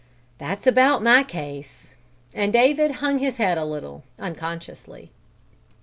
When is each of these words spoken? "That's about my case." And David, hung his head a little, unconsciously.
"That's 0.39 0.65
about 0.65 1.03
my 1.03 1.21
case." 1.21 1.91
And 2.33 2.51
David, 2.51 2.89
hung 3.05 3.19
his 3.19 3.37
head 3.37 3.59
a 3.59 3.65
little, 3.65 4.03
unconsciously. 4.17 5.11